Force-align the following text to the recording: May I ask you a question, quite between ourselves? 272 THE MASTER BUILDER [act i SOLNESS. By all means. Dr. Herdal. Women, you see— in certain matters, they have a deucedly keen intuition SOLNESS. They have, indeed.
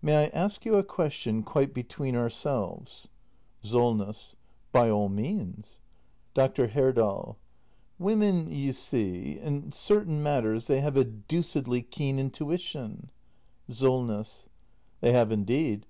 May 0.00 0.16
I 0.24 0.26
ask 0.28 0.64
you 0.64 0.76
a 0.76 0.82
question, 0.82 1.42
quite 1.42 1.74
between 1.74 2.16
ourselves? 2.16 3.08
272 3.62 3.68
THE 4.00 4.06
MASTER 4.08 4.36
BUILDER 4.72 4.86
[act 4.86 4.88
i 4.88 4.88
SOLNESS. 4.88 4.88
By 4.88 4.90
all 4.90 5.08
means. 5.10 5.80
Dr. 6.32 6.66
Herdal. 6.68 7.38
Women, 7.98 8.50
you 8.50 8.72
see— 8.72 9.38
in 9.38 9.72
certain 9.72 10.22
matters, 10.22 10.66
they 10.66 10.80
have 10.80 10.96
a 10.96 11.04
deucedly 11.04 11.82
keen 11.82 12.18
intuition 12.18 13.10
SOLNESS. 13.70 14.48
They 15.02 15.12
have, 15.12 15.30
indeed. 15.30 15.84